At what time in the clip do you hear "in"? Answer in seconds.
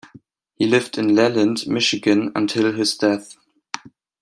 0.97-1.13